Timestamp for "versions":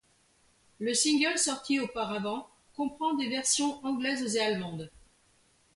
3.29-3.85